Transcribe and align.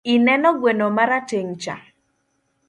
Ineno 0.13 0.49
gweno 0.59 0.87
marateng'cha? 0.97 1.75